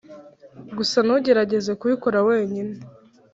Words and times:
gusa 0.77 0.97
ntugerageze 1.05 1.71
kubikora 1.79 2.17
wenyine. 2.27 2.75